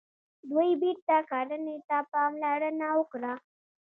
[0.49, 3.33] دوی بیرته کرنې ته پاملرنه وکړه.